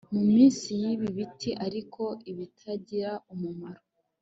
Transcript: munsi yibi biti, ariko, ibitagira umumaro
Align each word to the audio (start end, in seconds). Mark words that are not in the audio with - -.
munsi 0.29 0.67
yibi 0.81 1.07
biti, 1.17 1.49
ariko, 1.65 2.03
ibitagira 2.31 3.11
umumaro 3.33 3.81